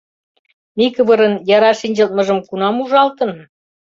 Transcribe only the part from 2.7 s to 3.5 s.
ужалтын?